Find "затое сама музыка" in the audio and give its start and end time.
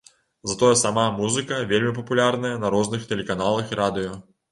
0.51-1.59